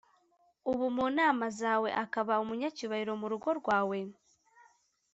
[0.71, 3.99] uba mu nama zawe akaba umunyacyubahiro mu rugo rwawe?